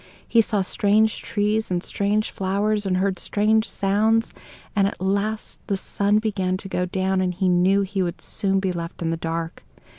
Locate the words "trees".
1.21-1.69